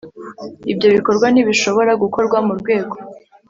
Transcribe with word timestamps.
Ibyo 0.71 0.87
bikorwa 0.95 1.25
ntibishobora 1.29 1.91
gukorwa 2.03 2.37
mu 2.47 2.53
rwego 2.59 2.95